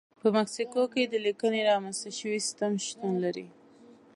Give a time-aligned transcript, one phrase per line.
[0.19, 3.47] په مکسیکو کې د لیکنې رامنځته شوی سیستم شتون لري.